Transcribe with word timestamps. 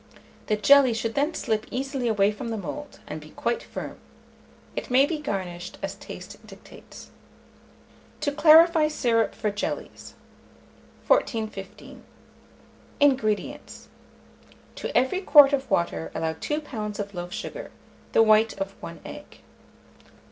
The 0.47 0.55
jelly 0.55 0.95
should 0.95 1.13
then 1.13 1.35
slip 1.35 1.67
easily 1.69 2.07
away 2.07 2.31
from 2.31 2.49
the 2.49 2.57
mould, 2.57 2.99
and 3.05 3.21
be 3.21 3.29
quite 3.29 3.61
firm. 3.61 3.99
It 4.75 4.89
may 4.89 5.05
be 5.05 5.19
garnished 5.19 5.77
as 5.83 5.93
taste 5.93 6.43
dictates. 6.47 7.11
TO 8.19 8.31
CLARIFY 8.31 8.89
SYRUP 8.89 9.35
FOR 9.35 9.51
JELLIES. 9.51 10.15
1415. 11.05 12.03
INGREDIENTS. 12.99 13.89
To 14.73 14.97
every 14.97 15.21
quart 15.21 15.53
of 15.53 15.69
water 15.69 16.11
allow 16.15 16.33
2 16.33 16.61
lbs. 16.61 16.97
of 16.97 17.13
loaf 17.13 17.31
sugar; 17.31 17.69
the 18.13 18.23
white 18.23 18.59
of 18.59 18.71
1 18.81 19.01
egg. 19.05 19.41